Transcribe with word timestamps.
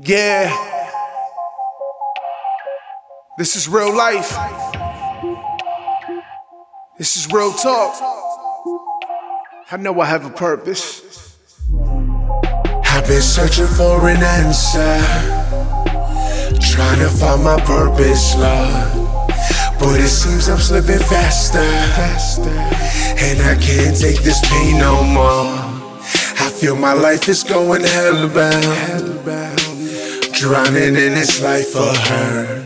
Yeah. 0.00 0.50
This 3.36 3.56
is 3.56 3.68
real 3.68 3.94
life. 3.94 4.34
This 6.98 7.16
is 7.16 7.30
real 7.30 7.52
talk. 7.52 7.94
I 9.70 9.76
know 9.78 10.00
I 10.00 10.06
have 10.06 10.24
a 10.24 10.30
purpose. 10.30 11.36
I've 12.84 13.06
been 13.06 13.22
searching 13.22 13.66
for 13.66 14.08
an 14.08 14.22
answer, 14.22 15.00
trying 16.60 16.98
to 17.00 17.08
find 17.08 17.44
my 17.44 17.60
purpose, 17.60 18.34
Lord. 18.36 19.08
But 19.78 20.00
it 20.00 20.08
seems 20.08 20.48
I'm 20.48 20.58
slipping 20.58 21.00
faster, 21.00 21.58
and 21.58 23.42
I 23.42 23.56
can't 23.60 23.98
take 23.98 24.22
this 24.22 24.40
pain 24.48 24.78
no 24.78 25.02
more. 25.02 25.52
I 26.38 26.50
feel 26.50 26.76
my 26.76 26.92
life 26.92 27.28
is 27.28 27.42
going 27.42 27.82
hellbound, 27.82 29.24
drowning 30.42 30.96
in 30.96 31.14
this 31.14 31.40
life 31.40 31.68
for 31.68 31.94
her. 32.10 32.64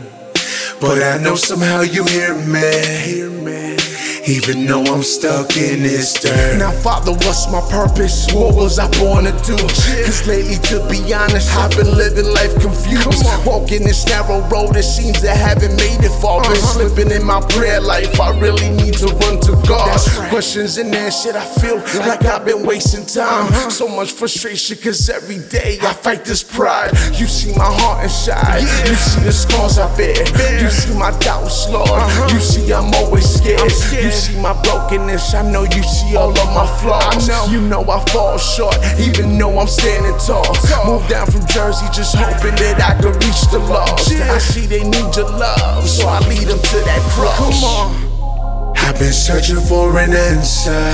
But 0.81 1.03
I 1.03 1.21
know 1.21 1.35
somehow 1.35 1.81
you 1.81 2.03
hear 2.05 2.33
me. 2.33 3.96
Even 4.27 4.65
though 4.65 4.83
I'm 4.83 5.03
stuck 5.03 5.55
in 5.55 5.83
this 5.83 6.13
dirt. 6.19 6.57
Now, 6.59 6.71
Father, 6.71 7.13
what's 7.13 7.49
my 7.49 7.61
purpose? 7.71 8.27
What 8.33 8.55
was 8.55 8.77
I 8.77 8.91
born 8.99 9.23
to 9.23 9.31
do? 9.31 9.55
Cause 9.55 10.27
lately, 10.27 10.57
to 10.67 10.85
be 10.89 11.13
honest, 11.13 11.55
I've 11.55 11.71
been 11.71 11.95
living 11.95 12.27
life 12.33 12.51
confused. 12.59 13.23
Walking 13.45 13.83
this 13.83 14.05
narrow 14.05 14.41
road, 14.49 14.75
it 14.75 14.83
seems 14.83 15.23
I 15.23 15.33
haven't 15.33 15.77
made 15.77 16.03
it 16.03 16.11
far. 16.21 16.41
Been 16.41 16.51
uh-huh. 16.51 16.75
slipping 16.75 17.11
in 17.11 17.25
my 17.25 17.39
prayer 17.39 17.79
life, 17.79 18.19
I 18.19 18.37
really 18.37 18.67
need 18.69 18.95
to 18.95 19.07
run 19.07 19.39
to 19.47 19.53
God. 19.65 19.97
Questions 20.29 20.77
and 20.77 20.93
answers, 20.93 21.33
I 21.33 21.45
feel 21.61 21.77
like 22.05 22.25
I've 22.25 22.43
been 22.43 22.65
wasting 22.65 23.05
time. 23.05 23.47
Uh-huh. 23.47 23.69
So 23.69 23.87
much 23.87 24.11
frustration, 24.11 24.77
cause 24.77 25.09
every 25.09 25.39
day 25.47 25.79
I 25.81 25.93
fight 25.93 26.25
this 26.25 26.43
pride. 26.43 26.91
You 27.13 27.27
see 27.27 27.55
my 27.55 27.71
heart 27.79 28.03
inside, 28.03 28.59
you 28.59 28.95
see 28.95 29.21
the 29.23 29.31
scars 29.31 29.77
I 29.77 29.87
bear, 29.95 30.19
you 30.61 30.69
see 30.69 30.93
my 30.99 31.17
doubts, 31.19 31.69
Lord. 31.69 31.87
Uh-huh. 31.87 32.33
You 32.33 32.41
see 32.41 32.73
I'm 32.73 32.93
always 32.95 33.23
scared. 33.23 33.71
You 34.03 34.16
see 34.17 34.39
my 34.41 34.53
brokenness, 34.63 35.33
I 35.33 35.49
know 35.51 35.63
you 35.63 35.83
see 35.83 36.15
all 36.17 36.31
of 36.31 36.49
my 36.57 36.65
flaws. 36.81 37.29
You 37.51 37.61
know 37.61 37.83
I 37.83 38.03
fall 38.11 38.37
short, 38.37 38.75
even 38.99 39.37
though 39.37 39.59
I'm 39.59 39.67
standing 39.67 40.17
tall. 40.17 40.43
Moved 40.85 41.09
down 41.09 41.27
from 41.27 41.45
Jersey, 41.47 41.85
just 41.93 42.15
hoping 42.15 42.55
that 42.55 42.81
I 42.81 42.99
could 43.01 43.15
reach 43.23 43.41
the 43.51 43.59
lost. 43.59 44.11
I 44.11 44.37
see 44.39 44.65
they 44.65 44.83
need 44.83 45.15
your 45.15 45.29
love, 45.29 45.87
so 45.87 46.07
I 46.07 46.19
lead 46.27 46.47
them 46.47 46.59
to 46.59 46.77
that 46.89 47.01
cross. 47.13 47.37
Come 47.37 47.63
on. 47.63 48.75
I've 48.77 48.97
been 48.97 49.13
searching 49.13 49.59
for 49.59 49.97
an 49.99 50.13
answer, 50.13 50.91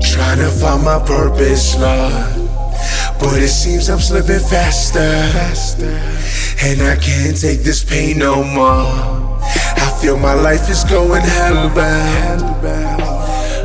trying 0.00 0.38
to 0.38 0.50
find 0.50 0.84
my 0.84 1.02
purpose, 1.04 1.76
Lord. 1.78 2.50
But 3.18 3.42
it 3.42 3.48
seems 3.48 3.88
I'm 3.88 3.98
slipping 3.98 4.38
faster, 4.38 5.00
faster, 5.32 5.98
and 6.62 6.82
I 6.82 6.96
can't 6.96 7.36
take 7.40 7.60
this 7.60 7.82
pain 7.82 8.18
no 8.18 8.44
more. 8.44 9.35
I 9.76 9.98
feel 10.00 10.16
my 10.16 10.34
life 10.34 10.68
is 10.70 10.84
going 10.84 11.22
hellbound, 11.22 12.40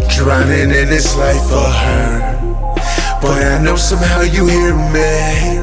drowning 0.09 0.71
in 0.71 0.89
this 0.89 1.15
life 1.17 1.43
for 1.49 1.69
her. 1.83 2.37
But 3.21 3.43
I 3.43 3.61
know 3.63 3.75
somehow 3.75 4.21
you 4.21 4.47
hear 4.47 4.75
me. 4.75 5.60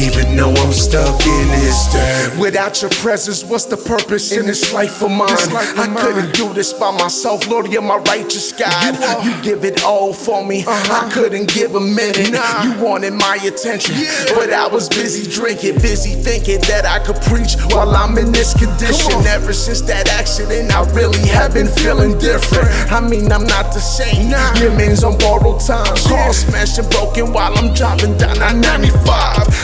Even 0.00 0.34
though 0.36 0.54
I'm 0.54 0.72
stuck 0.72 1.20
in 1.26 1.48
this 1.48 1.92
dirt. 1.92 2.38
Without 2.40 2.80
your 2.80 2.90
presence, 2.90 3.44
what's 3.44 3.66
the 3.66 3.76
purpose 3.76 4.32
in 4.32 4.46
this 4.46 4.72
life 4.72 5.02
of 5.02 5.10
mine? 5.10 5.28
I 5.30 5.94
couldn't 6.00 6.32
do 6.34 6.52
this 6.54 6.72
by 6.72 6.90
myself, 6.90 7.46
Lord, 7.48 7.70
you're 7.70 7.82
my 7.82 7.98
righteous 7.98 8.52
God. 8.52 8.96
You 9.24 9.42
give 9.42 9.64
it 9.64 9.84
all 9.84 10.14
for 10.14 10.44
me. 10.44 10.64
I 10.66 11.10
couldn't 11.12 11.52
give 11.52 11.74
a 11.74 11.80
minute. 11.80 12.30
You 12.64 12.82
wanted 12.82 13.12
my 13.12 13.36
attention, 13.44 13.94
but 14.34 14.52
I 14.52 14.66
was 14.68 14.88
busy 14.88 15.30
drinking, 15.30 15.76
busy 15.80 16.14
thinking 16.14 16.60
that 16.62 16.86
I 16.86 16.98
could 17.04 17.20
preach 17.22 17.56
while 17.70 17.94
I'm 17.94 18.16
in 18.16 18.32
this 18.32 18.54
condition. 18.54 19.12
Ever 19.26 19.52
since 19.52 19.82
that 19.82 20.08
accident, 20.08 20.72
I 20.74 20.82
really 20.92 21.26
have 21.28 21.52
been 21.52 21.68
feeling 21.68 22.16
different. 22.18 22.68
I 22.90 23.00
mean, 23.00 23.30
I'm 23.30 23.44
not 23.44 23.74
the 23.74 23.80
same. 23.80 24.30
Lemons 24.30 25.04
on 25.04 25.18
borrowed 25.18 25.60
time, 25.60 25.94
car 26.08 26.32
smashing 26.32 26.88
broken 26.88 27.32
while 27.32 27.56
I'm 27.58 27.74
driving 27.74 28.16
down 28.16 28.40
I 28.40 28.52
95. 28.52 29.04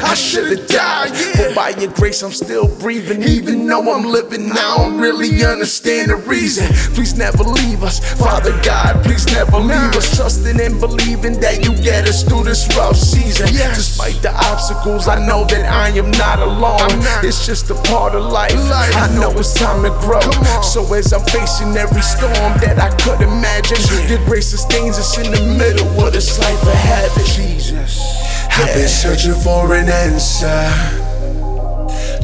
I 0.05 0.15
should've 0.27 0.67
died, 0.67 1.13
but 1.37 1.55
by 1.55 1.71
your 1.81 1.93
grace 1.93 2.23
I'm 2.23 2.33
still 2.33 2.69
breathing. 2.81 3.23
Even 3.23 3.67
though 3.67 3.95
I'm 3.95 4.05
living 4.05 4.51
I 4.51 4.77
don't 4.77 4.99
really 4.99 5.45
understand 5.45 6.11
the 6.11 6.17
reason. 6.17 6.67
Please 6.95 7.17
never 7.17 7.45
leave 7.45 7.83
us, 7.83 8.01
Father 8.19 8.51
God. 8.63 9.05
Please 9.05 9.27
never 9.27 9.59
leave 9.59 9.95
us. 9.95 10.17
Trusting 10.17 10.61
and 10.61 10.81
believing 10.81 11.39
that 11.41 11.65
you 11.65 11.75
get 11.83 12.09
us 12.09 12.25
through 12.25 12.45
this 12.45 12.67
rough 12.77 12.97
season. 12.97 13.47
Despite 13.47 14.21
the 14.23 14.33
obstacles, 14.51 15.07
I 15.07 15.25
know 15.25 15.45
that 15.47 15.65
I 15.71 15.91
am 15.97 16.11
not 16.13 16.41
alone. 16.41 16.99
It's 17.23 17.47
just 17.47 17.71
a 17.71 17.75
part 17.87 18.15
of 18.15 18.25
life. 18.25 18.53
I 18.57 19.09
know 19.15 19.31
it's 19.39 19.55
time 19.55 19.83
to 19.85 19.91
grow. 20.01 20.21
So 20.63 20.83
as 20.95 21.13
I'm 21.13 21.25
facing 21.27 21.77
every 21.77 22.03
storm 22.03 22.59
that 22.65 22.79
I 22.79 22.91
could 22.97 23.23
imagine, 23.23 23.79
your 24.09 24.25
grace 24.27 24.49
sustains 24.49 24.99
us 24.99 25.19
in 25.19 25.31
the 25.31 25.43
middle 25.57 25.87
of 26.05 26.13
this 26.13 26.39
life 26.41 26.63
of 26.63 26.75
heaven. 26.75 27.25
Jesus. 27.27 28.26
I've 28.59 28.73
been 28.73 28.89
searching 28.89 29.35
for 29.35 29.75
an 29.75 29.87
answer, 29.87 30.49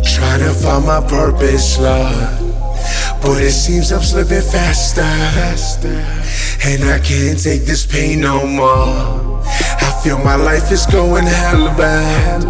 trying 0.02 0.40
to 0.40 0.54
find 0.54 0.86
my 0.86 1.06
purpose, 1.06 1.78
Lord. 1.78 2.54
But 3.20 3.42
it 3.42 3.52
seems 3.52 3.92
I'm 3.92 4.00
slipping 4.00 4.40
faster, 4.40 5.02
and 5.02 6.84
I 6.84 6.98
can't 7.00 7.38
take 7.38 7.66
this 7.66 7.84
pain 7.84 8.22
no 8.22 8.46
more. 8.46 9.42
I 9.44 10.00
feel 10.02 10.18
my 10.20 10.36
life 10.36 10.72
is 10.72 10.86
going 10.86 11.26
hell 11.26 11.68
hellbound, 11.68 12.44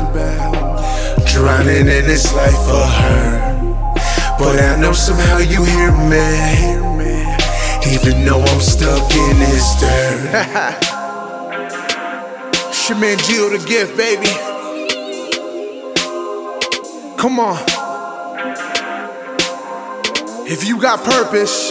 drowning 1.33 1.89
in 1.89 2.07
this 2.07 2.33
life 2.35 2.63
for 2.69 2.87
her. 2.87 3.93
But 4.39 4.61
I 4.61 4.81
know 4.81 4.93
somehow 4.93 5.39
you 5.39 5.65
hear 5.65 5.91
me, 6.07 6.31
even 7.93 8.25
though 8.25 8.43
I'm 8.43 8.61
stuck 8.61 9.11
in 9.13 9.39
this 9.41 9.75
dirt. 9.81 10.89
It's 12.85 12.91
your 12.91 12.99
man 12.99 13.17
Gio 13.19 13.49
Da' 13.49 13.65
Gift, 13.65 13.97
baby. 13.97 14.27
Come 17.17 17.39
on. 17.39 17.57
If 20.49 20.67
you 20.67 20.81
got 20.81 21.05
purpose, 21.05 21.71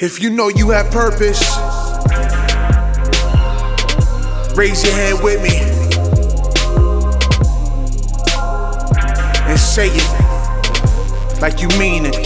if 0.00 0.20
you 0.20 0.30
know 0.30 0.48
you 0.48 0.70
have 0.70 0.90
purpose, 0.90 1.38
raise 4.56 4.82
your 4.82 4.92
hand 4.92 5.22
with 5.22 5.40
me 5.40 5.60
and 9.48 9.56
say 9.56 9.90
it 9.92 11.40
like 11.40 11.62
you 11.62 11.68
mean 11.78 12.06
it. 12.06 12.16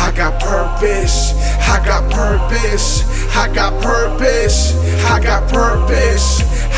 I 0.00 0.10
got 0.16 0.40
purpose, 0.40 1.34
I 1.68 1.84
got 1.84 2.10
purpose, 2.10 3.04
I 3.36 3.52
got 3.54 3.82
purpose, 3.82 4.65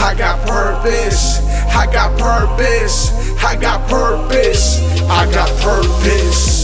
I 0.00 0.14
got 0.14 0.46
purpose, 0.46 1.40
I 1.74 1.86
got 1.92 2.18
purpose, 2.18 3.12
I 3.42 3.56
got 3.56 3.88
purpose, 3.88 4.80
I 5.08 5.30
got 5.32 5.48
purpose. 5.60 6.57